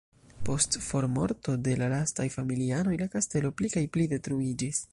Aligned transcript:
Post 0.47 0.77
formorto 0.85 1.53
de 1.67 1.75
la 1.81 1.89
lastaj 1.93 2.25
familianoj 2.37 2.97
la 3.03 3.09
kastelo 3.17 3.53
pli 3.61 3.73
kaj 3.75 3.85
pli 3.97 4.09
detruiĝis. 4.15 4.83